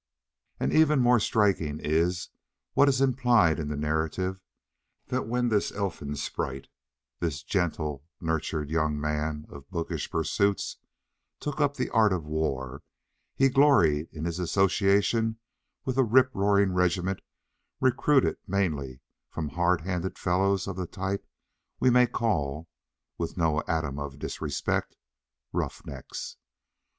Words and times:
And 0.59 0.73
even 0.73 0.99
more 0.99 1.19
striking 1.19 1.79
is 1.79 2.29
what 2.73 2.89
is 2.89 3.01
implied 3.01 3.59
in 3.59 3.67
the 3.67 3.77
narrative: 3.77 4.41
that 5.09 5.27
when 5.27 5.49
this 5.49 5.71
"elfin 5.71 6.15
sprite," 6.15 6.67
this 7.19 7.43
gently 7.43 7.99
nurtured 8.19 8.71
young 8.71 8.99
man 8.99 9.45
of 9.47 9.69
bookish 9.69 10.09
pursuits, 10.09 10.77
took 11.39 11.61
up 11.61 11.75
the 11.75 11.91
art 11.91 12.11
of 12.13 12.25
war, 12.25 12.81
he 13.35 13.47
gloried 13.47 14.09
in 14.11 14.25
his 14.25 14.39
association 14.39 15.37
with 15.85 15.99
a 15.99 16.03
rip 16.03 16.31
roaring 16.33 16.73
regiment 16.73 17.19
recruited 17.79 18.37
mainly 18.47 19.01
from 19.29 19.49
hard 19.49 19.81
handed 19.81 20.17
fellows 20.17 20.65
of 20.67 20.77
the 20.77 20.87
type 20.87 21.27
we 21.79 21.91
may 21.91 22.07
call 22.07 22.67
(with 23.19 23.37
no 23.37 23.61
atom 23.67 23.99
of 23.99 24.17
disrespect) 24.17 24.95
roughnecks. 25.53 26.37